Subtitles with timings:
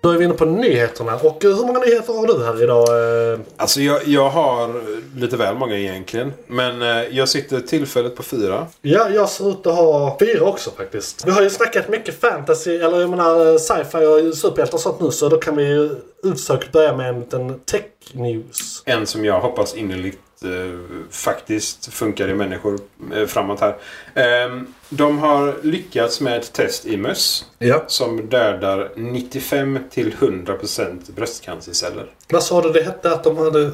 [0.00, 1.14] Då är vi inne på nyheterna.
[1.16, 3.32] Och eh, hur många nyheter har du här idag?
[3.32, 3.38] eh?
[3.56, 4.74] Alltså jag, jag har
[5.20, 6.32] lite väl många egentligen.
[6.46, 8.66] Men eh, jag sitter tillfället på fyra.
[8.82, 11.26] Ja, jag ser ut att ha fyra också faktiskt.
[11.26, 15.10] Vi har ju snackat mycket fantasy, eller jag menar sci-fi och superhjältar och sånt nu.
[15.10, 15.90] Så då kan vi ju
[16.24, 17.82] utsökt börja med en liten tech
[18.12, 18.82] news.
[18.84, 22.80] En som jag hoppas innerligt eh, faktiskt funkar i människor
[23.14, 23.76] eh, framåt här.
[24.14, 27.50] Ehm, de har lyckats med ett test i möss.
[27.58, 27.84] Ja.
[27.86, 32.14] Som dödar 95 till 100% bröstcancerceller.
[32.28, 33.62] Vad sa du det hette att de hade?
[33.62, 33.72] Eh,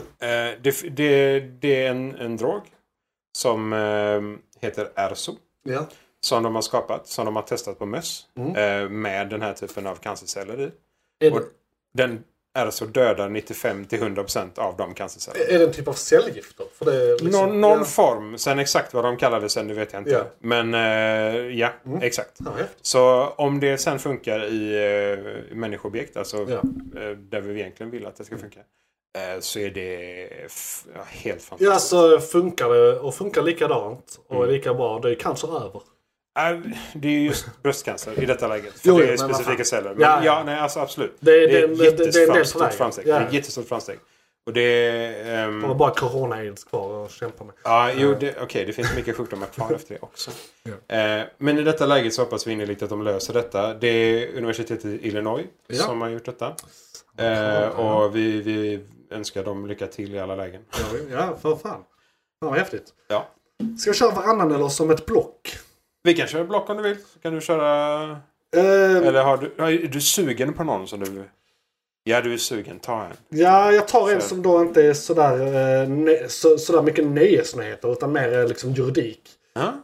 [0.63, 2.63] det, det, det är en, en drog.
[3.39, 4.21] Som eh,
[4.67, 5.37] heter Erso.
[5.65, 5.87] Ja.
[6.21, 7.07] Som de har skapat.
[7.07, 8.27] Som de har testat på möss.
[8.37, 8.57] Mm.
[8.57, 10.71] Eh, med den här typen av cancerceller i.
[11.95, 12.25] Den
[12.55, 15.45] Erso dödar 95 till 100% av de cancercellerna.
[15.55, 16.67] är det en typ av cellgifter?
[16.79, 17.85] För det är liksom, Någon, någon ja.
[17.85, 18.39] form.
[18.39, 20.11] Sen exakt vad de kallar det sen, det vet jag inte.
[20.11, 20.19] Ja.
[20.19, 20.71] Mm.
[20.71, 21.69] Men eh, ja,
[22.03, 22.39] exakt.
[22.39, 22.51] Ja.
[22.83, 24.75] Så om det sen funkar i
[25.51, 26.63] eh, människoobjekt, alltså Ja.
[27.01, 28.61] eh, där vi egentligen vill att det ska funka.
[29.19, 30.23] Eh, så är det
[30.95, 31.89] ja, helt Ja, fantastiskt.
[31.91, 34.49] så funkar det och funkar likadant och Mm.
[34.49, 34.99] är lika bra.
[35.03, 35.83] Då är cancer över.
[36.39, 36.59] Äh,
[36.95, 38.73] det är just bröstcancer i detta läget.
[38.81, 39.91] För Jo, det är specifika celler.
[39.91, 41.17] Men, Ja, ja, nej, alltså absolut.
[41.21, 43.07] Det är- det är det- ett jättestort framsteg.
[43.09, 43.15] Ja.
[43.19, 43.99] Det är ett jättestort framsteg.
[44.47, 45.45] Och det är...
[45.45, 47.55] ehm, De har bara corona-aids kvar att kämpa med.
[47.65, 50.31] Ja, jo, det, okej, det finns mycket sjukdomar kvar efter det också.
[50.89, 53.75] Eh, men i detta läget så hoppas vi innerligt att de löser detta.
[53.75, 55.77] Det är universitetet i Illinois Ja.
[55.83, 56.55] som har gjort detta.
[57.19, 60.63] Eh, och vi, vi önskar dem lycka till i alla lägen.
[60.73, 60.79] Ja,
[61.11, 61.61] Ja, för fan.
[62.41, 62.87] Fan vad häftigt.
[63.09, 63.29] Ja.
[63.79, 65.59] Ska vi köra varannan eller som ett block?
[66.03, 66.97] Vi kan köra block om du vill.
[66.97, 68.03] Så kan du köra...
[68.57, 71.25] Eh, Eller har du, är du sugen på någon som du...
[72.05, 72.79] Ja, du är sugen.
[72.79, 73.39] Ta en.
[73.39, 75.33] ja, jag tar en Så- som då inte är sådär,
[76.23, 79.21] eh, så, sådär mycket nöjesnyheter utan mer liksom juridik.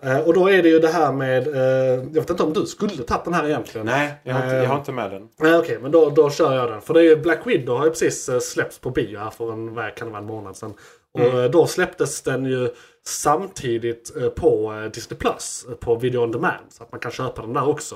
[0.03, 1.63] Eh, och då är det ju det här med, eh,
[1.95, 3.87] jag vet inte om du skulle tagit den här egentligen.
[3.87, 5.29] Nej, jag har, inte, jag har inte med den.
[5.41, 6.81] Nej okej, men då, då kör jag den.
[6.81, 9.75] För det är ju Black Widow har ju precis släppts på bio här för en,
[9.75, 10.75] vad kan det vara, en månad sedan.
[11.19, 11.45] Och Mm.
[11.45, 12.69] eh, då släpptes den ju
[13.07, 16.65] samtidigt eh, på eh, Disney Plus, på Video On Demand.
[16.69, 17.95] Så att man kan köpa den där också.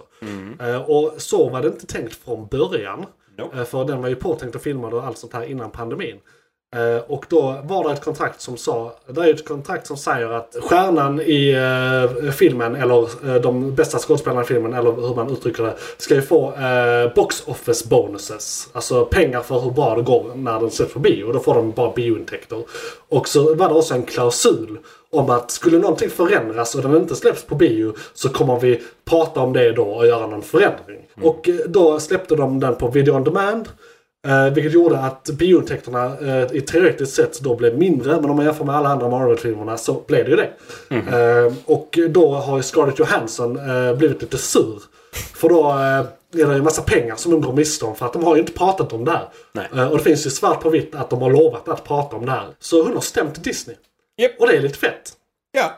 [0.60, 3.06] Eh, Och så var det inte tänkt från början.
[3.54, 6.16] Eh, För den var ju påtänkt och filmad och allt sånt här innan pandemin.
[6.76, 10.30] Eh, Och då var det ett kontrakt som sa, det är ett kontrakt som säger
[10.30, 15.30] att stjärnan i eh, filmen eller eh, de bästa skådespelarna i filmen eller hur man
[15.30, 16.52] uttrycker det ska ju få
[17.14, 18.68] box office bonuses.
[18.72, 21.24] Alltså pengar för hur bra det går när den släpps på bio.
[21.24, 22.58] Och då får de bara biointäkter.
[23.08, 24.78] Och så var det också en klausul
[25.10, 29.40] om att skulle någonting förändras och den inte släpps på bio så kommer vi prata
[29.40, 31.00] om det då och göra någon förändring.
[31.22, 33.68] Och eh, då släppte de den på video on demand.
[34.26, 38.20] Eh, vilket gjorde att biointäkterna eh, i teoretiskt sett då blev mindre.
[38.20, 40.50] Men om man jämför med alla andra Marvel-filmerna så blev det ju det.
[40.96, 44.82] Eh, och då har ju Scarlett Johansson eh, blivit lite sur.
[45.34, 47.94] För då eh, är det ju en massa pengar som de går miste om.
[47.96, 49.28] För att de har ju inte pratat om det här.
[49.74, 52.26] Eh, och det finns ju svart på vitt att de har lovat att prata om
[52.26, 52.48] det här.
[52.58, 53.76] Så hon har stämt Disney.
[54.16, 54.32] Japp.
[54.40, 55.12] Och det är lite fett.
[55.52, 55.70] Ja,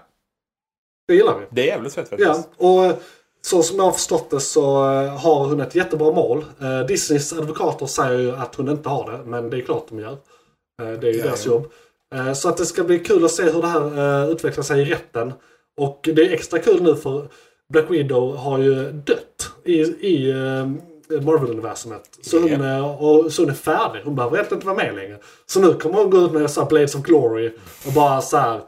[1.08, 1.46] Det gillar vi.
[1.50, 2.48] det är jävligt fett faktiskt.
[2.58, 3.02] Ja, och
[3.44, 6.44] så som jag har förstått det så eh, har hon ett jättebra mål.
[6.60, 9.98] Eh, Disneys advokater säger ju att hon inte har det, men det är klart de
[9.98, 10.12] gör.
[10.82, 11.52] Eh, det är ju Ja, deras ja.
[11.52, 11.70] jobb.
[12.36, 15.32] Så att det ska bli kul att se hur det här utvecklar sig i rätten.
[15.80, 17.28] Och det är extra kul nu för
[17.72, 20.32] Black Widow har ju dött i, i
[21.08, 22.02] Marvel-universumet.
[22.22, 24.00] Så, hon, och, så hon är färdig.
[24.04, 25.18] Hon behöver egentligen inte vara med längre.
[25.46, 27.52] Så nu kommer hon gå ut med så här Blades of Glory
[27.86, 28.60] och bara så här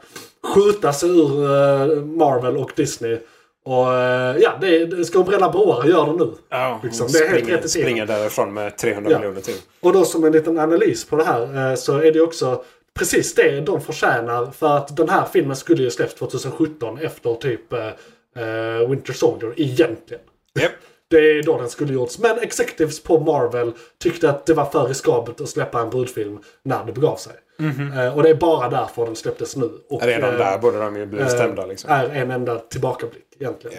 [0.55, 3.19] skjuta sig ur Marvel och Disney.
[3.67, 6.31] Och eh, ja, det, det ska bränna broar, gör det nu.
[6.49, 7.69] Ja, Liksom, det är helt rätt i tiden.
[7.69, 9.19] springer därifrån med 300 Ja.
[9.19, 9.55] miljoner till.
[9.79, 12.63] Och då som en liten analys på det här eh, så är det också
[12.93, 14.51] precis det de förtjänar.
[14.51, 20.23] För att den här filmen skulle ju släppts 2017 efter typ eh, Winter Soldier egentligen.
[20.59, 20.71] Japp.
[21.09, 22.19] Det är då den skulle gjorts.
[22.19, 23.71] Men executives på Marvel
[24.03, 27.33] tyckte att det var för riskabelt att släppa en brudfilm när det begav sig.
[27.59, 29.69] Eh, och det är bara därför den släpptes nu.
[29.89, 31.89] Och, Redan eh, där borde de ju bli stämda liksom.
[31.91, 33.77] är en enda tillbakablick egentligen.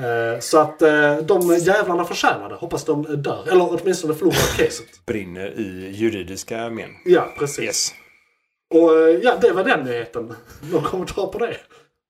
[0.00, 2.54] Eh, Så att eh, de jävlarna förtjänar det.
[2.54, 3.44] Hoppas de dör.
[3.50, 5.06] Eller åtminstone förlorar caset.
[5.06, 6.90] Brinner i juridiska men.
[7.04, 7.64] Ja, precis.
[7.64, 7.94] Yes.
[8.74, 10.34] Och eh, ja, det var den nyheten.
[10.72, 11.56] Någon kommentar på det?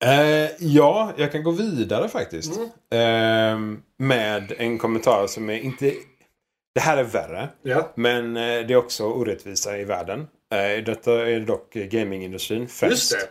[0.05, 2.53] Eh, ja, jag kan gå vidare faktiskt.
[2.91, 3.75] Mm.
[3.75, 5.93] Eh, med en kommentar som är inte...
[6.75, 7.49] Det här är värre.
[7.63, 7.93] Ja.
[7.95, 10.27] Men eh, det är också orättvisa i världen.
[10.55, 12.93] Eh, detta är dock gamingindustrin främst.
[12.93, 13.29] Just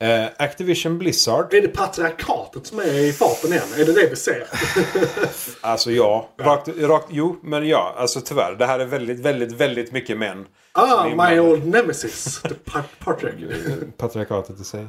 [0.00, 0.06] det.
[0.06, 1.54] Eh, Activision Blizzard.
[1.54, 3.64] Är det patriarkatet som är i farten igen?
[3.78, 4.46] Är det det vi ser?
[5.60, 6.28] Alltså ja.
[6.38, 7.94] Rakt, rakt, jo, men ja.
[7.96, 8.54] Alltså tyvärr.
[8.54, 10.46] Det här är väldigt, väldigt, väldigt mycket män.
[10.72, 12.42] Ah, my old nemesis.
[12.42, 13.96] The pa- patriarch.
[13.96, 14.86] Patriarkatet i sig.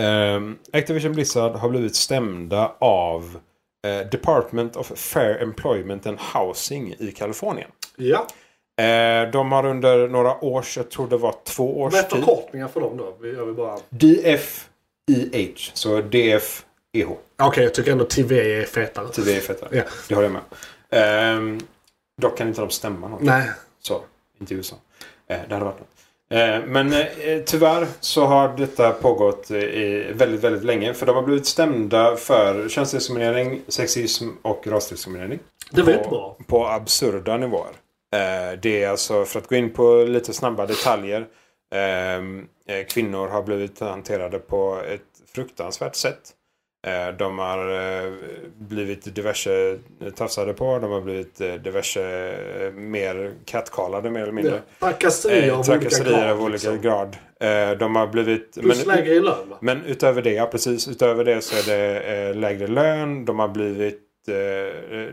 [0.00, 3.38] Ehm, Activision Blizzard har blivit stämda av
[3.86, 7.70] eh, Department of Fair Employment and Housing i Kalifornien.
[7.96, 8.26] Ja.
[8.80, 12.18] Eh, de har under några års, jag tror det var två års Vad är tid.
[12.18, 13.16] förkortningen för dem då?
[13.20, 13.78] Vi- vill bara...
[13.88, 15.70] DFEH.
[15.74, 17.10] Så DFEH.
[17.42, 19.08] Okej, jag tycker ändå TV är fetare.
[19.08, 19.68] TV är fetare.
[19.72, 19.82] Ja.
[20.08, 20.42] Det håller jag med.
[20.90, 21.60] Ehm,
[22.22, 23.24] dock kan inte de stämma någon.
[23.24, 23.50] Nej.
[23.82, 24.00] Så,
[24.40, 24.76] inte i USA.
[25.28, 25.88] Eh, det hade varit något.
[26.30, 29.56] Eh, men eh, tyvärr så har detta pågått eh,
[30.12, 30.94] väldigt, väldigt länge.
[30.94, 35.38] För de har blivit stämda för könsdiskriminering, sexism och rasdiskriminering.
[35.70, 36.36] Det var på, inte bra.
[36.46, 37.70] På absurda nivåer.
[38.12, 41.26] Eh, det är alltså, för att gå in på lite snabba detaljer.
[41.74, 45.02] ehm, eh, kvinnor har blivit hanterade på ett
[45.34, 46.20] fruktansvärt sätt.
[46.86, 47.58] Eh, De har
[48.68, 49.78] blivit diverse
[50.16, 50.78] tafsade på.
[50.78, 52.00] De har blivit diverse
[52.74, 54.62] mer catcallade mer eller mindre.
[54.78, 54.86] Ja.
[54.86, 56.30] Trakasserier av olika Trakasserier grad.
[56.30, 56.80] av olika liksom.
[56.80, 57.16] grad.
[57.78, 58.54] De har blivit...
[58.60, 59.56] Plus lägre i lön va?
[59.60, 60.88] men utöver det, ja precis.
[60.88, 63.24] Utöver det så är det lägre lön.
[63.24, 64.00] De har blivit...
[64.28, 64.34] Eh,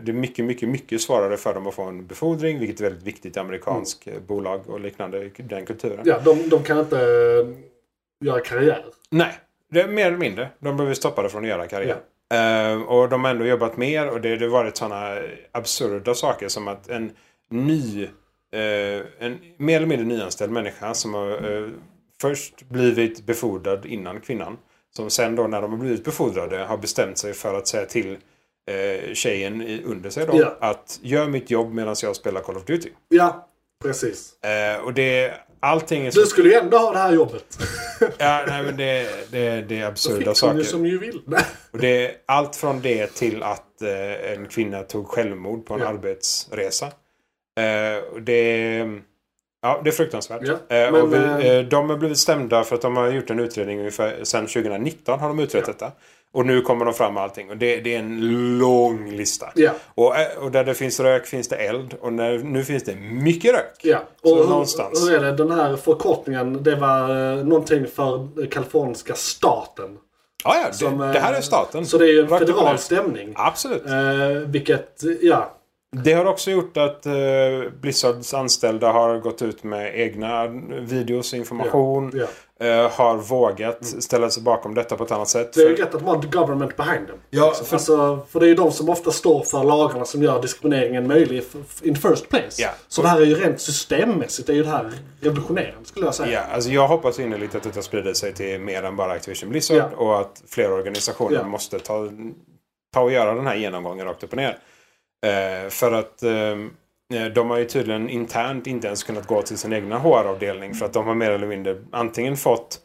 [0.02, 2.58] det är mycket, mycket, mycket svårare för dem att få en befordring.
[2.58, 5.30] Vilket är väldigt viktigt i amerikansk eh, bolag och liknande.
[5.36, 6.02] Den kulturen.
[6.04, 8.84] Ja, de, de kan inte eh, göra karriär.
[9.10, 9.32] Nej,
[9.70, 10.48] det är mer eller mindre.
[10.58, 12.00] De blev stoppade från att göra karriär.
[12.34, 15.18] Eh, och de har ändå jobbat mer och det har varit sådana
[15.52, 17.12] absurda saker som att en
[17.50, 18.02] ny,
[18.52, 21.68] eh, en mer eller mindre nyanställd människa som har eh,
[22.20, 24.58] först blivit befordrad innan kvinnan.
[24.96, 28.16] Som sen då när de har blivit befordrade har bestämt sig för att säga till
[28.70, 30.56] eh, tjejen under sig då Ja.
[30.60, 32.90] att gör mitt jobb medan jag spelar Call of Duty.
[33.08, 33.48] Ja,
[33.84, 34.42] precis.
[34.42, 36.20] Eh, och det, allting är så...
[36.20, 37.58] Du skulle ju ändå ha det här jobbet.
[38.18, 40.58] Ja, nej, men det, det, det är Då absurda fick saker.
[40.58, 41.20] ju som ju vill.
[41.70, 45.88] Och det allt från det till att eh, en kvinna tog självmord på en Ja.
[45.88, 46.86] arbetsresa.
[47.60, 48.76] Eh, och det,
[49.62, 50.42] ja, det är fruktansvärt.
[50.44, 53.30] Ja, eh, men, vi, eh, eh, de har blivit stämda för att de har gjort
[53.30, 55.72] en utredning ungefär sedan 2019 har de utrett Ja.
[55.72, 55.92] detta.
[56.32, 57.50] Och nu kommer de fram med allting.
[57.50, 59.46] Och det, det är en lång lista.
[59.54, 59.70] Ja.
[59.94, 61.94] Och, eh, och där det finns rök finns det eld.
[62.00, 63.80] Och när, nu finns det mycket rök.
[63.82, 65.02] Så och hur, någonstans.
[65.02, 65.32] hur är det?
[65.32, 69.98] Den här förkortningen, det var eh, någonting för kaliforniska staten.
[70.44, 71.86] Ja, ja, det, Som, det här är eh, staten.
[71.86, 73.32] Så det är ju en federal stämning.
[73.36, 73.86] Absolut.
[73.86, 75.56] Eh, vilket, ja.
[75.96, 77.12] Det har också gjort att eh,
[77.80, 80.46] Blizzards anställda har gått ut med egna
[80.80, 82.12] videos och information.
[82.14, 82.26] ja.
[82.66, 85.52] Eh, har vågat ställa sig bakom detta på ett annat sätt.
[85.52, 87.16] Det är ju För- rätt att man har government behind them.
[87.30, 87.64] Ja, för...
[87.64, 91.06] för- Alltså, för det är ju de som ofta står för lagarna som gör diskrimineringen
[91.06, 91.42] möjlig
[91.82, 92.62] in first place.
[92.62, 92.68] Ja.
[92.88, 94.90] Så det här är ju rent systemmässigt, det är ju det här
[95.20, 96.32] revolutionerande skulle jag säga.
[96.32, 99.76] Ja, alltså jag hoppas innerligt att detta sprider sig till mer än bara Activision Blizzard.
[99.76, 99.96] Ja.
[99.96, 101.44] Och att fler organisationer Ja.
[101.44, 102.08] måste ta,
[102.94, 104.58] ta och göra den här genomgången rakt upp och ner.
[105.26, 106.56] Eh, för att eh,
[107.34, 110.74] de har ju tydligen internt inte ens kunnat gå till sin egna HR-avdelning.
[110.74, 112.80] För att de har mer eller mindre antingen fått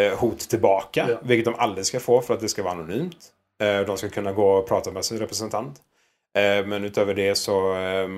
[0.00, 1.06] eh, hot tillbaka.
[1.08, 1.18] Ja.
[1.22, 3.32] Vilket de aldrig ska få för att det ska vara anonymt.
[3.62, 5.80] Eh, de ska kunna gå och prata med sin representant.
[6.38, 8.08] Eh, men utöver det så eh,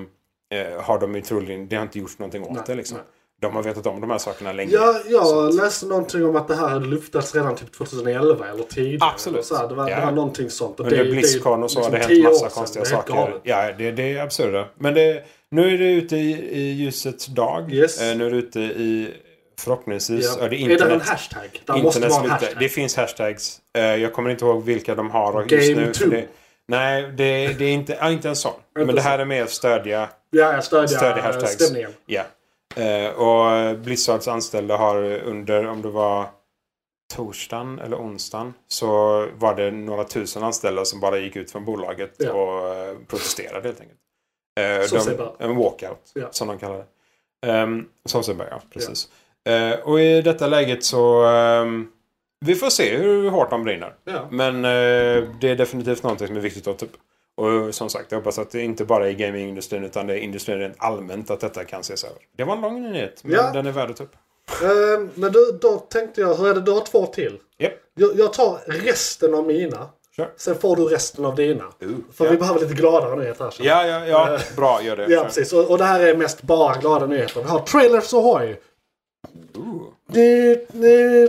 [0.59, 2.75] eh, har de ju troligen det har inte gjort någonting åt Nej, det.
[2.75, 2.97] Liksom.
[2.97, 3.05] nej.
[3.41, 4.71] De har vetat om de här sakerna länge.
[4.73, 8.63] Ja, jag Så läste någonting om att det här hade luftats redan typ 2011 eller
[8.63, 9.09] tidigare.
[9.13, 9.45] Absolut.
[9.45, 9.99] Så här, det, var, Ja.
[9.99, 10.79] det var någonting sånt.
[10.79, 13.13] Och Under det- Blizzcon och så liksom har det tio hänt massa konstiga Det saker.
[13.13, 13.41] galet.
[13.43, 14.67] Ja, det, det är absurda.
[14.79, 17.73] Men det, nu är det ute i, i ljusets dag.
[17.73, 18.01] Yes.
[18.01, 19.13] Eh, nu är det ute i
[19.59, 20.45] förhoppningsvis Ja.
[20.45, 21.01] är det är det en internet.
[21.09, 21.61] hashtag?
[21.65, 22.59] Det måste internet vara en hashtag.
[22.59, 23.57] Det finns hashtags.
[23.77, 25.93] Eh, jag kommer inte ihåg vilka de har just Game nu.
[25.93, 26.09] för two.
[26.09, 26.25] Det,
[26.67, 28.53] nej, det, det är inte, ja, inte en sån.
[28.75, 29.21] Men det här så.
[29.21, 31.51] är mer att stödja Ja, jag stödjer, Stödjer hashtags.
[31.53, 31.91] stämningen.
[32.05, 32.21] Ja.
[32.75, 36.27] Eh, och Blizzards anställda har under, om det var
[37.13, 38.87] torsdagen eller onsdagen, så
[39.35, 42.33] var det några tusen anställda som bara gick ut från bolaget Ja.
[42.33, 43.99] och eh, protesterade helt enkelt.
[44.59, 45.31] Eh, Så bara.
[45.39, 46.27] en walkout, Ja.
[46.31, 46.85] som de kallar det.
[47.63, 48.61] Um, som sig ja.
[48.73, 49.09] Precis.
[49.49, 51.23] Eh, och i detta läget så...
[51.25, 51.87] ehm,
[52.45, 53.95] vi får se hur hårt de brinner.
[54.03, 54.27] Ja.
[54.31, 56.97] Men eh, det är definitivt någonting som är viktigt att ta upp.
[57.37, 60.17] Och som sagt, jag hoppas att det inte bara är i gamingindustrin utan det är
[60.17, 62.17] industrin rent allmänt att detta kan ses över.
[62.37, 63.51] Det var en lång nyhet, men Ja.
[63.53, 64.15] den är värd att ta upp.
[64.63, 67.37] Ehm, men du, då tänkte jag, hur är det, du har två till.
[67.57, 69.89] Japp, Jag, jag tar resten av mina.
[70.15, 70.29] kör.
[70.37, 71.63] Sen får du resten av dina.
[72.13, 72.31] För ja.
[72.31, 73.53] vi behöver lite gladare nyheter här.
[73.59, 73.87] jag.
[73.89, 74.39] Ja, ja, ja.
[74.55, 75.05] Bra, gör det.
[75.09, 75.53] Ja, precis.
[75.53, 77.41] Och, och det här är mest bara glada nyheter.
[77.43, 78.55] Vi har trailers ahoy!
[79.55, 79.81] Ooh.
[80.07, 81.27] Det, det,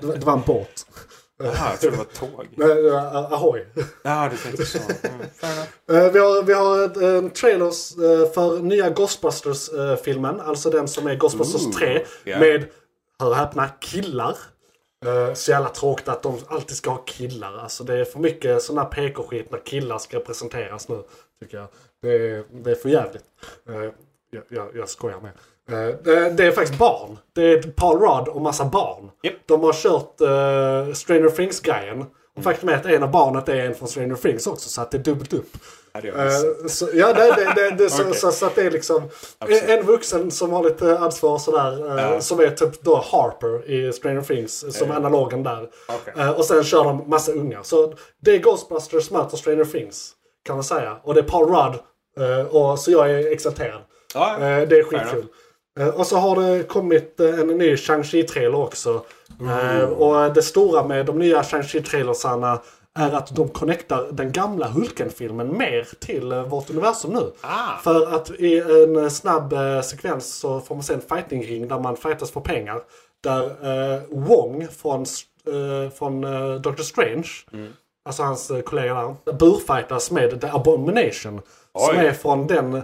[0.00, 0.86] det var- det var en båt.
[1.42, 2.48] Jaha, jag trodde det var tåg.
[2.56, 3.66] Nej, eh, Ahoy.
[4.02, 4.78] Ja, du tänkte så.
[4.78, 5.20] Mm.
[6.06, 10.40] Eh, Vi har, vi har en trailers eh, för nya Ghostbusters-filmen.
[10.40, 12.04] Alltså den som är Ghostbusters Ooh, 3.
[12.24, 12.38] ja.
[12.38, 12.64] Med,
[13.18, 14.36] hör och häpna, killar.
[15.06, 17.58] Eh, Så jävla tråkigt att de alltid ska ha killar.
[17.58, 21.02] Alltså det är för mycket sån här PK-skit när killar ska presenteras nu.
[21.42, 21.66] Tycker jag.
[22.02, 23.24] Det är, det är för jävligt.
[24.34, 25.30] Jag, jag, jag skojar med.
[25.90, 25.94] Eh,
[26.34, 27.18] Det, är faktiskt barn.
[27.34, 29.10] Det är Paul Rudd och massa barn.
[29.22, 29.34] Japp.
[29.46, 32.04] De har kört uh, Stranger Things-grejen.
[32.36, 34.68] Och faktum är att en av barnet är en från Stranger Things också.
[34.68, 35.48] Så att det är dubbelt upp.
[35.94, 36.12] Eh,
[36.68, 38.14] så, ja, det, det, det, det, så, Okej.
[38.14, 39.02] så, så att det är liksom
[39.38, 39.62] Absolut.
[39.62, 41.98] en, en vuxen som har lite ansvar sådär.
[41.98, 42.20] eh, Ja.
[42.20, 44.76] Som är typ då Harper i Stranger Things.
[44.78, 44.94] Som Ja.
[44.94, 45.68] analogen där.
[46.16, 47.62] Eh, och sen kör de massa ungar.
[47.62, 50.12] Så det är Ghostbusters möter Stranger Things.
[50.44, 50.96] Kan man säga.
[51.02, 51.78] Och det är Paul Rudd.
[52.50, 53.80] och, så jag är exalterad.
[54.14, 55.26] Ja, Eh, det är skitkul.
[55.80, 59.04] Eh, och så har det kommit eh, en ny Shang-Chi-trailer också.
[59.40, 62.58] Eh, och det stora med de nya Shang-Chi-trailersarna
[62.98, 67.32] är att de connectar den gamla Hulken-filmen mer till vårt universum nu.
[67.40, 67.76] Ah.
[67.84, 69.54] För att i en snabb
[69.84, 72.80] sekvens så får man se en fighting-ring där man fightas för pengar.
[73.22, 75.06] Där Wong från,
[75.98, 76.20] från
[76.62, 77.72] Doctor Strange, Mm.
[78.04, 81.40] alltså hans kollega där, burfightas med The Abomination.
[81.78, 82.06] Som Oj.
[82.06, 82.82] är från den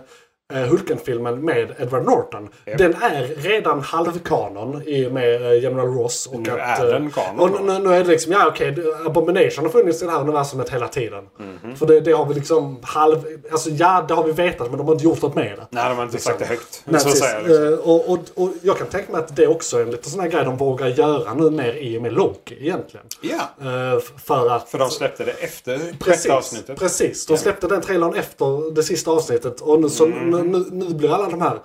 [0.55, 2.49] Hulken-filmen med Edward Norton.
[2.67, 2.79] Japp.
[2.79, 6.27] Den är redan halvkanon i med eh, General Ross.
[6.33, 8.73] Och Nu att, är eh, den kanon Och nu, nu är det liksom, ja okej,
[8.73, 11.25] det- Abomination har funnits i det här universumet hela tiden.
[11.39, 11.77] Mhm.
[11.77, 13.19] För det, det har vi liksom halv...
[13.51, 15.67] Alltså ja, det har vi vetat men de har inte gjort något med det.
[15.71, 16.83] Nej, de har inte sagt det högt.
[16.85, 17.65] Nej, så säger liksom.
[17.73, 20.21] Eh, och, och, och jag kan tänka mig att det också är en liten sån
[20.21, 23.07] här grej de vågar göra nu mer i och med Loki egentligen.
[23.21, 24.69] Ja, Eh, för att...
[24.69, 26.79] för de släppte det efter Precis, avsnittet.
[26.79, 27.27] precis.
[27.27, 29.61] De släppte den trailern efter det sista avsnittet.
[29.61, 30.38] Och nu, så, Mm.
[30.43, 31.61] Nu, nu, nu blir alla de här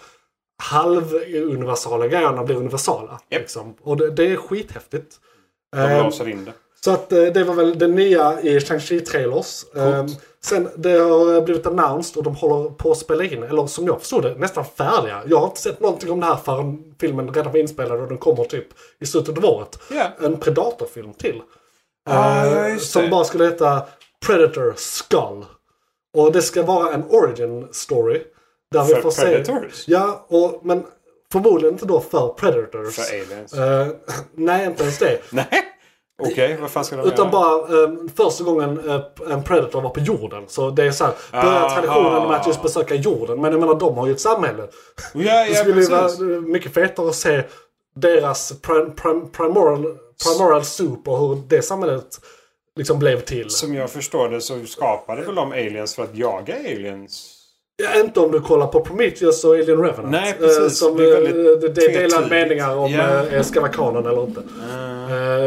[0.64, 3.20] halvuniversala grejerna blir universala.
[3.30, 3.42] Japp.
[3.42, 3.74] Liksom.
[3.82, 5.16] Och det, det är skithäftigt.
[5.72, 6.54] De Eh, låser in det.
[6.84, 9.64] så att eh, det var väl det nya i Shang-Chi-trailers.
[9.78, 10.06] Eh,
[10.44, 14.00] sen det har blivit announced och de håller på att spela in, eller som jag
[14.00, 15.22] förstod det, nästan färdiga.
[15.28, 18.18] Jag har inte sett någonting om det här förrän filmen redan var inspelad och den
[18.18, 18.68] kommer typ
[19.00, 19.80] i slutet av året.
[19.92, 20.08] Ja.
[20.22, 21.42] En Predator-film till.
[22.10, 23.82] Ah, Eh, just som bara skulle heta
[24.26, 25.46] Predator Skull.
[26.18, 28.22] Och det ska vara en origin story.
[28.74, 29.22] Där vi För får se...
[29.22, 29.84] Predators?
[29.88, 30.84] Ja, och, men
[31.32, 32.96] förmodligen inte då för Predators.
[32.96, 33.54] För aliens?
[33.54, 33.88] Eh,
[34.34, 35.20] nej, inte ens det.
[35.30, 35.48] Nej?
[36.22, 37.32] Okej, vad fan ska de Utan göra?
[37.32, 39.02] bara um, första gången eh,
[39.32, 40.44] en predator var på jorden.
[40.48, 41.76] Så det är så här, börjar Aha.
[41.76, 43.42] traditionen med att just besöka jorden.
[43.42, 44.68] Men jag menar de har ju ett samhälle.
[45.14, 47.44] Ja, Det ja skulle ju vara mycket fetare att se
[47.96, 52.20] deras prim, prim, primoral, primoral soup och hur det samhället
[52.76, 53.50] liksom blev till.
[53.50, 57.43] Som jag förstår det så skapade väl de aliens för att jaga aliens?
[57.96, 60.12] Inte om du kollar på Prometheus och Alien Revenant.
[60.12, 60.60] Nej, precis.
[60.60, 63.42] Eh, Som Det är eh, väldigt det, det är delade meningar om yeah.
[63.42, 64.42] ska vara kanon eller inte.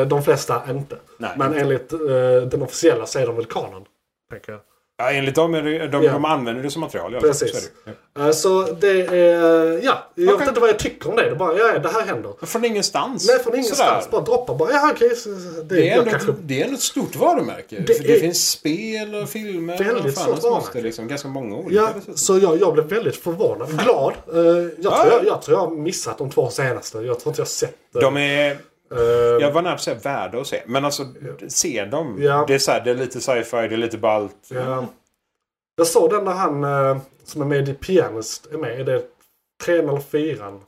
[0.02, 0.96] Eh, De flesta inte.
[1.18, 1.98] Nej, Men enligt eh,
[2.50, 3.84] den officiella så är de väl kanon.
[4.30, 4.60] Tänker jag.
[4.98, 6.12] Ja, enligt dem är det, de, Ja.
[6.12, 7.30] de använder det som material i alla fall.
[7.30, 7.50] Precis.
[7.50, 7.92] Så är det.
[8.20, 8.26] Ja.
[8.26, 10.38] Eh, Så det är, ja, jag Okej.
[10.38, 11.22] vet inte vad jag tycker om det.
[11.22, 12.46] Det är bara, ja, det här händer.
[12.46, 13.28] Från ingenstans.
[13.28, 14.04] Nej, från ingenstans.
[14.04, 14.10] Sådär.
[14.10, 15.28] Bara droppar bara, ja så- så-
[15.62, 17.76] Det, Det är, ändå kanske, det är ändå ett stort varumärke.
[17.76, 20.80] Det Det, det är- finns spel och filmer Väldigt och stort varumärke.
[20.82, 21.80] liksom, ganska många olika.
[21.80, 22.16] ja, dessutom.
[22.16, 23.68] så jag, jag blev väldigt förvånad.
[23.84, 24.12] Glad.
[24.32, 25.18] Eh, Jag, Ja, tror ja.
[25.18, 26.98] jag, jag tror jag har missat de två senaste.
[26.98, 28.00] Jag tror inte jag har sett det.
[28.00, 28.56] De är, Eh,
[29.40, 30.62] jag var nära att säga värda att se.
[30.66, 31.02] Men alltså,
[31.48, 32.16] se dem.
[32.20, 32.44] Ja.
[32.48, 34.36] Det, är så här, det är lite sci-fi, det är lite ballt.
[34.48, 34.86] ja.
[35.78, 38.80] Jag såg den när han eh, som är med i Pianist är med.
[38.80, 39.02] Är det
[39.64, 40.60] trean eller fyran?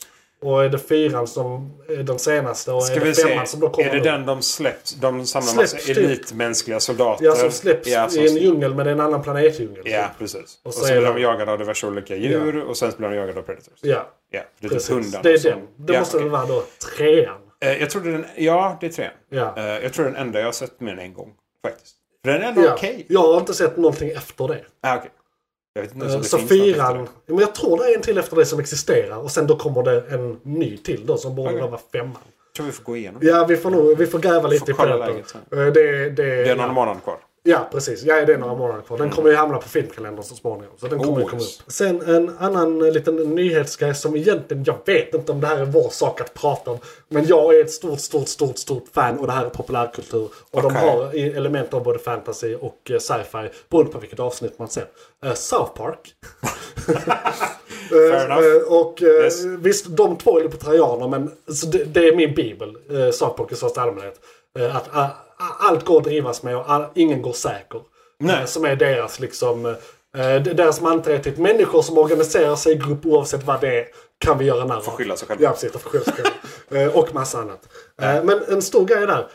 [0.43, 2.73] Och är det fyran som är den senaste?
[2.73, 4.95] Och Ska är det femman som då kommer är det den de släpps?
[4.95, 5.97] De samlar Släpps massa typ.
[5.97, 7.25] elitmänskliga soldater.
[7.25, 9.83] Ja, som släpps Ja, som i en djungel men det är en annan planetdjungel.
[9.85, 10.61] Ja, precis.
[10.65, 13.09] Och så så, är blir de- de jagade av diverse olika djur och sen blir
[13.09, 13.79] de jagade av predators.
[13.83, 14.91] Ja, Ja, det är typ precis.
[14.91, 15.23] hundarna.
[15.23, 15.59] Det är den.
[15.77, 16.29] Det ja, måste okej.
[16.29, 16.65] väl vara då
[16.97, 17.39] trean?
[17.65, 18.25] Eh, Jag trodde den...
[18.37, 19.13] Ja, det är trean.
[19.29, 19.55] Ja.
[19.57, 21.35] Eh, Jag tror den enda jag har sett mer än en gång.
[21.65, 21.95] Faktiskt.
[22.25, 22.73] För den är ändå ja.
[22.75, 23.07] okej.
[23.09, 24.65] Jag har inte sett någonting efter det.
[24.83, 25.11] Ah, okej.
[25.75, 26.97] Jag vet inte det Så efter fyran,
[27.27, 27.33] det.
[27.33, 29.83] men jag tror det är en till efter det som existerar och sen då kommer
[29.83, 31.61] det en ny till då som borde Okej.
[31.71, 32.23] vara femman.
[32.47, 33.21] Jag tror vi får gå igenom.
[33.25, 35.41] Ja, vi får nog vi får gräva lite Får i sen.
[35.53, 36.73] Eh, Det, det, Det är någon ja.
[36.73, 37.19] månad kvar.
[37.43, 38.03] Ja, precis.
[38.03, 38.99] Ja, det är några månader kvar.
[38.99, 40.77] Den kommer ju hamna på filmkalendern så småningom.
[40.79, 41.61] Så den kommer Oh, komma yes.
[41.61, 41.73] upp.
[41.73, 45.65] Sen en annan eh, liten nyhetsgrej som egentligen, jag vet inte om det här är
[45.65, 46.79] vår sak att prata om.
[47.09, 50.29] Men jag är ett stort, stort, stort, stort fan och det här är populärkultur.
[50.51, 50.81] Och de Okej.
[50.89, 54.87] har element av både fantasy och eh, sci-fi beroende på vilket avsnitt man ser.
[55.25, 56.15] Eh, South Park.
[57.93, 59.45] Eh, och Yes.
[59.45, 62.77] visst, de två är libertarianer men så det, det är min bibel,
[63.13, 64.21] South Park i största allmänhet.
[64.73, 65.09] Att ah,
[65.59, 67.81] allt går att drivas med och all, ingen går säker.
[68.19, 68.41] Nej.
[68.41, 73.07] Eh, som är deras liksom, eh, deras är typ människor som organiserar sig i grupp
[73.07, 73.87] oavsett vad det är
[74.19, 74.81] kan vi göra narr av.
[74.81, 75.43] Får skylla sig själv.
[75.43, 75.73] Ja, precis.
[75.73, 76.83] Skylla sig själv.
[76.83, 77.69] Eh, och massa annat.
[78.03, 79.29] Eh, Men en stor grej där.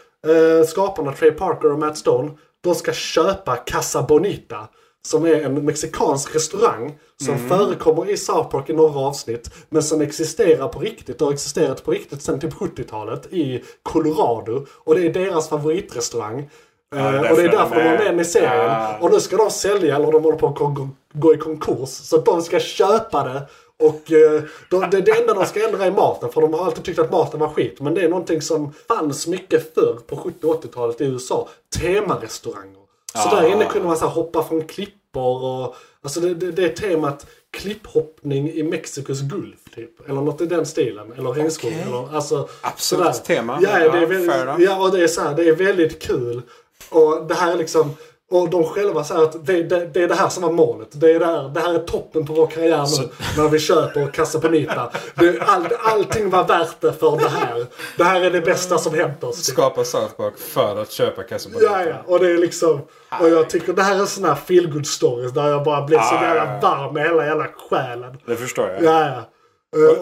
[0.66, 2.32] skaparna Trey Parker och Matt Stone,
[2.64, 4.68] de ska köpa Casa Bonita.
[5.08, 6.94] Som är en mexikansk restaurang
[7.26, 9.50] som förekommer i South Park i några avsnitt.
[9.70, 14.66] Men som existerar på riktigt och har existerat på riktigt sedan typ 70-talet i Colorado.
[14.78, 16.50] Och det är deras favoritrestaurang.
[16.96, 18.70] Eh, och det är därför de är- med i serien.
[18.72, 18.98] Ah.
[19.00, 21.90] Och nu ska de sälja, eller de håller på att gå, gå i konkurs.
[21.90, 23.42] Så att de ska köpa det.
[23.86, 26.30] Och eh, de, det, det enda de ska ändra är maten.
[26.32, 27.82] För de har alltid tyckt att maten var skit.
[27.82, 31.50] Men det är någonting som fanns mycket förr på 70 och 80-talet i USA.
[31.80, 32.83] Temarestauranger.
[33.14, 33.42] Så Ah.
[33.42, 35.76] där inne kunde man så hoppa från klippor och...
[36.02, 40.10] Alltså det, det, det är temat klipphoppning i Mexikos Gulf typ.
[40.10, 41.14] Eller något i den stilen.
[41.18, 41.72] Eller regnskog.
[41.72, 43.12] Eller, alltså, sådär.
[43.12, 43.60] tema.
[43.62, 46.42] Ja, det är Ja, väldigt, ja, och det är så här, det är väldigt kul.
[46.90, 47.92] Och det här är liksom...
[48.32, 50.88] Och de själva säger att det, det, det är det här som var målet.
[50.92, 53.10] Det, är det, här, det här är toppen på vår karriär nu.
[53.38, 54.40] När vi köper Casa.
[54.40, 57.66] Det, all, allting var värt det för det här.
[57.98, 59.44] Det här är det bästa som hänt oss.
[59.44, 61.72] Skapa South Park för att köpa Casa Bonita.
[61.72, 61.96] Ja, ja.
[62.06, 62.82] Och det är liksom...
[63.22, 66.16] Och jag tycker det här är sån här feelgood stories där jag bara blir så
[66.16, 68.18] Ah, jävla varm med hela jävla själen.
[68.26, 68.84] Det förstår jag.
[68.84, 69.24] Ja, ja.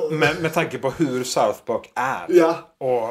[0.06, 2.26] Och Med, med tanke på hur South Park är.
[2.28, 2.56] Ja.
[2.80, 3.10] Och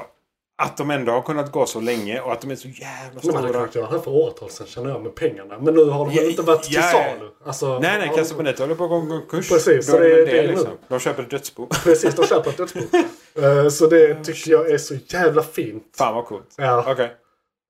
[0.61, 3.35] att de ändå har kunnat gå så länge och att de är så jävla De
[3.35, 3.52] hade stora.
[3.61, 5.59] kunnat göra det här för åratal sedan känner jag med pengarna.
[5.59, 7.31] Men nu har de Ja, inte varit till ja, salu.
[7.45, 9.49] Alltså, Nej, nej, Casa Bonita håller på att gå konkurs.
[9.49, 10.69] Precis, Då så är det- väl det är liksom.
[10.71, 10.76] nu.
[10.88, 11.67] De köper ett dödsbo.
[11.85, 12.81] Precis, de köper ett dödsbo.
[13.43, 15.85] Eh, Så det tycker jag är så jävla fint.
[15.99, 16.55] Fan vad coolt.
[16.57, 17.12] Ja, Okej.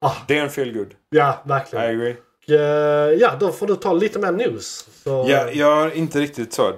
[0.00, 0.12] Ah.
[0.28, 0.94] Det är en feel good.
[1.10, 1.84] ja I verkligen.
[1.84, 2.16] agree.
[2.48, 4.88] Och, eh, Ja, då får du ta lite mer news.
[5.04, 6.74] Så, Ja, jag har inte riktigt så eh,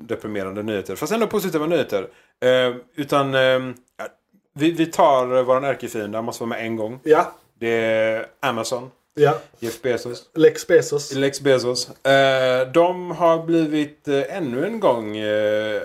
[0.00, 0.96] deprimerande nyheter.
[0.96, 2.08] Fast ändå positiva nyheter.
[2.44, 3.58] Eh, utan eh, ja,
[4.56, 7.00] vi, vi tar vår ärkefiende, han måste vara med en gång.
[7.02, 8.90] ja, Det är Amazon.
[9.14, 9.38] ja.
[9.58, 10.30] Jeff Bezos.
[10.34, 11.14] Lex Bezos.
[11.14, 11.90] Lex Bezos.
[12.06, 15.82] Eh, de har blivit eh, ännu en gång, eh,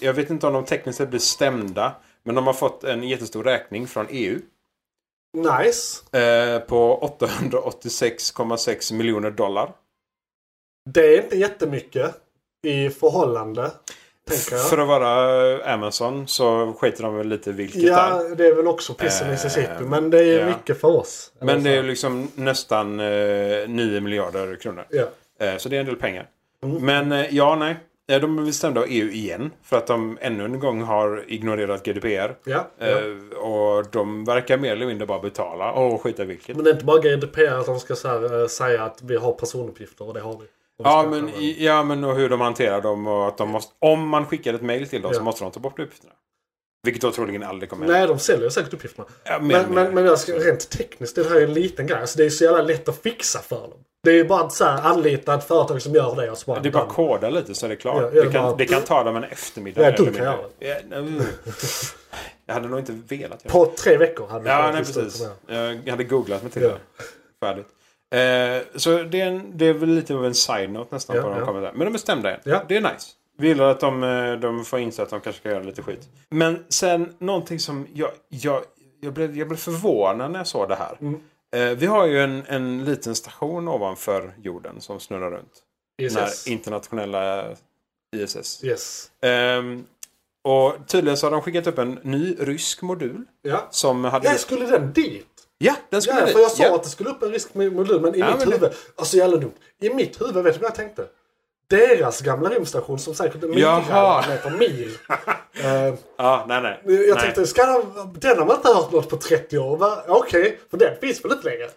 [0.00, 1.92] jag vet inte om de tekniskt sett blir stämda.
[2.24, 4.38] Men de har fått en jättestor räkning från EU.
[5.36, 6.18] Nice.
[6.18, 9.72] Eh, på 886,6 miljoner dollar.
[10.90, 12.14] Det är inte jättemycket
[12.66, 13.70] i förhållande.
[14.70, 18.36] För att vara Amazon så skiter de väl lite vilket Ja, där.
[18.36, 19.84] det är väl också piss i Eh, Mississippi.
[19.84, 20.46] Men det är ja.
[20.46, 21.32] mycket för oss.
[21.40, 23.06] Men det är liksom nästan eh,
[23.68, 24.84] 9 miljarder kronor.
[24.90, 25.04] Ja.
[25.46, 26.26] Eh, så det är en del pengar.
[26.62, 26.86] Mm.
[26.86, 27.76] Men eh, ja, nej.
[28.10, 29.50] Eh, De är bestämda av EU igen.
[29.62, 32.34] För att de ännu en gång har ignorerat GDPR.
[32.44, 32.86] Ja, ja.
[32.86, 36.56] Eh, och de verkar mer eller mindre bara betala och skita vilket.
[36.56, 39.32] Men det är inte bara GDPR att de ska här, eh, säga att vi har
[39.32, 40.46] personuppgifter och det har vi.
[40.84, 43.72] Ja men, i- ja, men och hur de hanterar dem och att de måste...
[43.78, 45.24] Om man skickar ett mail till dem så Ja.
[45.24, 46.12] måste de ta bort uppgifterna.
[46.84, 47.98] Vilket då troligen aldrig kommer hända.
[47.98, 49.06] Nej, de säljer säkert uppgifterna.
[49.24, 52.00] Ja, Men, men, men jag ska, rent tekniskt, det här är en liten grej.
[52.00, 53.78] Alltså, det är så jävla lätt att fixa för dem.
[54.04, 56.44] Det är ju bara att så här, anlita ett företag som gör det och så
[56.50, 56.60] bara...
[56.60, 58.02] Det är bara att koda lite så är det klart.
[58.14, 59.82] Ja, det, kan, bara- det kan ta dem en eftermiddag.
[59.82, 60.82] Ja, du kan göra nej,
[62.46, 65.28] Jag hade nog inte velat göra På tre veckor hade vi Ja, nej precis.
[65.84, 66.76] Jag hade googlat mig till det.
[67.40, 67.66] Färdigt.
[68.12, 71.28] Eh, så det är, en, det är väl lite av en side-note nästan Ja, på
[71.28, 71.60] de ja.
[71.60, 71.72] där.
[71.74, 72.36] Men de är stämda.
[72.44, 72.62] Ja.
[72.68, 73.06] Det är nice.
[73.38, 76.08] Vi gillar att de, eh, de får inse att de kanske ska göra lite skit.
[76.28, 78.62] Men sen någonting som jag, jag,
[79.00, 80.96] jag, blev, jag blev förvånad när jag såg det här.
[81.00, 81.20] Mm.
[81.56, 85.62] Eh, vi har ju en, en liten station ovanför jorden som snurrar runt.
[85.98, 86.46] Den här ISS.
[86.46, 87.44] internationella
[88.16, 88.64] ISS.
[88.64, 89.10] Yes.
[89.20, 89.84] Ehm,
[90.44, 93.24] och tydligen så har de skickat upp en ny rysk modul.
[93.42, 93.68] Ja.
[93.70, 94.28] Som hade...
[94.28, 95.31] Ja, skulle den dit?
[95.62, 96.74] Ja, den skulle Ja, för jag sa Ja.
[96.74, 98.70] att det skulle upp en riskmodul, men i Ja, mitt men det- huvud...
[98.96, 99.52] Alltså jävla dumt.
[99.80, 101.04] I mitt huvud, vet du vad jag tänkte?
[101.70, 104.98] Deras gamla rymdstation som säkert är mycket meter mil.
[105.64, 106.80] Eh, Ja, nej, nej.
[106.84, 107.24] jag nej.
[107.24, 109.76] tänkte, ska de, den har man inte hört något på 30 år.
[109.76, 110.02] va?
[110.08, 111.68] Okej, för den finns väl inte längre?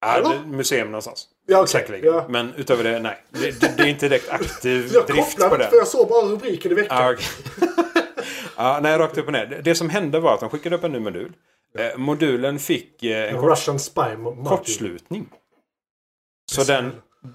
[0.00, 1.26] Ja, det museum någonstans.
[1.46, 1.68] Ja, okej.
[1.68, 2.14] Säkerligen.
[2.14, 2.24] Ja.
[2.28, 3.24] Men utöver det, nej.
[3.30, 6.22] Det, det, det är inte direkt aktiv Jag drift på inte för jag såg bara
[6.26, 7.02] rubriken i veckan.
[7.02, 7.26] Ja, okej.
[8.56, 9.46] ja, nej, rakt upp och ner.
[9.46, 11.32] Det- Det som hände var att de skickade upp en ny modul.
[11.78, 14.00] Eh, modulen fick eh, en kort, spy.
[14.44, 15.28] Kortslutning.
[16.52, 16.92] Så den,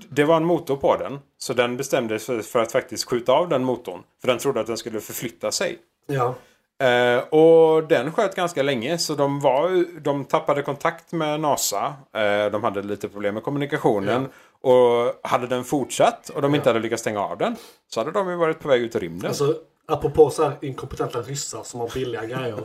[0.10, 1.20] det var en motor på den.
[1.38, 4.04] Så den bestämde sig för att faktiskt skjuta av den motorn.
[4.22, 5.78] För den trodde att den skulle förflytta sig.
[6.08, 6.36] Ja.
[6.86, 11.94] Eh, och den sköt ganska länge så de, var, de tappade kontakt med NASA.
[12.14, 14.28] Eh, de hade lite problem med kommunikationen.
[14.62, 17.56] Och hade den fortsatt och de inte hade lyckats stänga av den
[17.88, 19.28] så hade de ju varit på väg ut i rymden.
[19.28, 22.58] Alltså, apropå så här inkompetenta ryssar som har billiga grejer.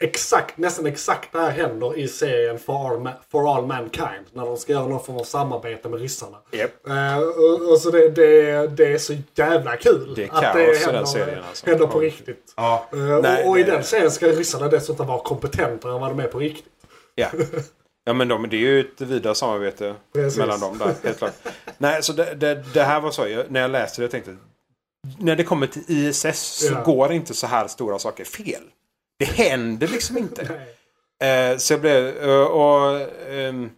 [0.00, 4.26] Exakt, nästan exakt det här händer i serien For All, Ma- For All Mankind.
[4.32, 6.36] När de ska göra någon form av samarbete med ryssarna.
[6.52, 6.86] Japp.
[6.88, 10.12] Eh, och, och så det, det, det är så jävla kul.
[10.16, 11.66] Det att det händer, den serien, alltså.
[11.66, 12.52] händer på riktigt.
[12.56, 12.88] Ja.
[12.92, 16.20] Eh, Nej, och, och i den serien ska ryssarna dessutom vara kompetentare än vad de
[16.20, 16.72] är på riktigt.
[17.14, 17.28] Ja.
[18.04, 20.38] ja men de, det är ju ett vidare samarbete Precis.
[20.38, 20.94] mellan dem där.
[21.02, 21.34] Helt klart.
[21.78, 23.28] Nej, så det, det, det här var så.
[23.28, 24.36] Jag, när jag läste det jag tänkte
[25.18, 26.82] när det kommer till ISS så Ja.
[26.82, 28.62] går inte så här stora saker fel.
[29.18, 30.42] Det händer liksom inte.
[31.22, 32.30] Eh, så jag blev...
[32.30, 33.00] eh, och,
[33.32, 33.70] ehm,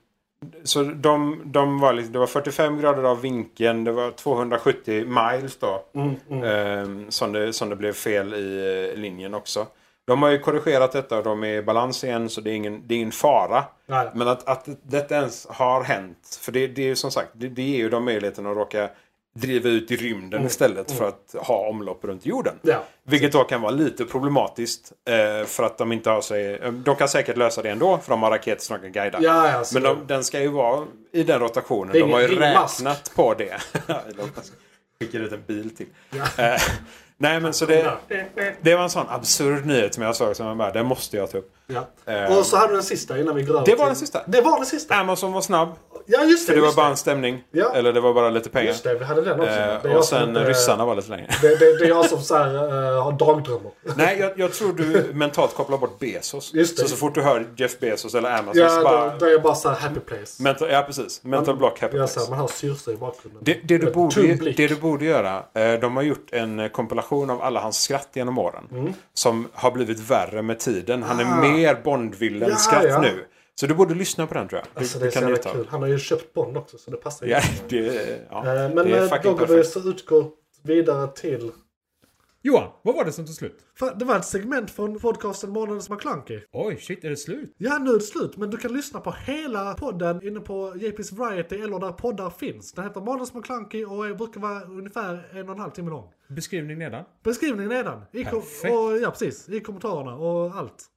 [0.65, 3.85] så de, de var liksom, det var 45 grader av vinkeln.
[3.85, 5.85] Det var 270 miles då.
[5.95, 6.45] Mm, mm.
[6.45, 9.67] ehm, som, det, som det blev fel i eh, linjen också.
[10.07, 12.83] De har ju korrigerat detta och de är i balans igen så det är ingen,
[12.87, 13.65] det är ingen fara.
[13.87, 14.09] Nej.
[14.15, 16.39] Men att, att detta ens har hänt.
[16.41, 18.91] För det, det är ju som sagt, det, det ger ju dem möjligheten att råka
[19.35, 22.55] driva ut i rymden istället för att ha omlopp runt jorden.
[22.65, 22.77] Mm.
[22.77, 22.85] Ja.
[23.07, 24.93] Vilket då kan vara lite problematiskt.
[25.09, 26.55] Eh, för att de inte har sig...
[26.55, 29.19] eh, De kan säkert lösa det ändå för de har raketer som de kan guida.
[29.23, 31.93] Ja, ja, Men de, den ska ju vara i den rotationen.
[31.93, 33.57] Det De har ju räknat på det.
[33.87, 34.31] de
[35.05, 35.87] skickar ut en bil till.
[36.39, 36.61] Eh,
[37.17, 37.97] nej men så det,
[38.61, 41.31] det var en sån absurd nyhet som jag såg som jag bara, den måste jag
[41.31, 41.53] ta upp.
[42.07, 43.97] Eh, Och så hade du den sista innan vi går över Det var till- den
[43.97, 44.21] sista.
[44.27, 44.95] Det var den sista.
[44.95, 45.69] Amazon var snabb.
[46.07, 46.53] Ja, just det.
[46.53, 47.45] För det var bara en stämning.
[47.51, 47.73] Ja.
[47.75, 48.67] Eller det var bara lite pengar.
[48.69, 49.89] Just det, vi hade den också.
[49.89, 51.27] Eh, och sen inte- ryssarna var lite längre.
[51.43, 53.73] Det, det, det är jag som så här, eh, har dagdrömmar.
[53.97, 56.55] Nej, jag, jag tror du mentalt kopplar bort Bezos.
[56.55, 56.83] Just det.
[56.83, 59.17] Så så fort du hör Jeff Bezos eller Amazon Ja, så bara...
[59.19, 60.43] då, är jag bara så här happy place.
[60.43, 61.25] Mental, ja, precis.
[61.25, 62.31] Mental block happy Jag så här, place.
[62.31, 63.43] man hör syrsa i bakgrunden.
[63.45, 64.23] Det, det, du borde,
[64.57, 68.39] det du borde göra, eh, de har gjort en kompilation av alla hans skratt genom
[68.39, 68.95] åren.
[69.15, 71.03] Som har blivit värre med tiden.
[71.03, 71.39] Han är Mm.
[71.39, 71.43] Ah.
[71.43, 73.01] mer Bondvillen Ja, skratt ja.
[73.01, 73.25] nu.
[73.61, 74.81] Så du borde lyssna på den tror jag.
[74.81, 75.67] Alltså, det är så jävla kul.
[75.71, 77.33] Han har ju köpt Bond också så det passar ju.
[77.33, 79.73] Ja, det, ja, Eh, Men det är eh, fucking då går vi perfekt.
[79.73, 80.31] så utgår
[80.63, 81.53] vidare till...
[82.43, 83.59] Johan, vad var det som tog slut?
[83.97, 86.41] Det var ett segment från podcasten Månadens McKlunky.
[86.53, 87.55] Oj, shit, är det slut?
[87.59, 91.15] Ja, nu är det slut, men du kan lyssna på hela podden inne på JP's
[91.17, 92.73] Variety eller där poddar finns.
[92.73, 96.13] Den heter Månadens McKlunky och brukar vara ungefär en och en halv timme lång.
[96.29, 97.05] Beskrivning nedan.
[97.25, 98.03] Beskrivningen nedan.
[98.13, 98.75] I Perfekt.
[98.75, 99.49] och, ja, precis.
[99.49, 100.91] I kommentarerna och allt.